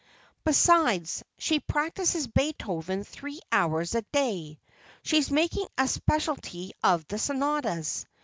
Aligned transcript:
Besides, 0.43 1.23
she 1.37 1.59
practices 1.59 2.25
Beethoven 2.25 3.03
three 3.03 3.39
hours 3.51 3.93
a 3.93 4.01
day—she's 4.11 5.29
making 5.29 5.67
a 5.77 5.87
specialty 5.87 6.71
of 6.81 7.07
the 7.07 7.19
sonatas. 7.19 8.07